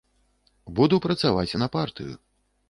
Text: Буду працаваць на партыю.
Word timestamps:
Буду 0.79 0.99
працаваць 1.05 1.57
на 1.65 1.69
партыю. 1.77 2.13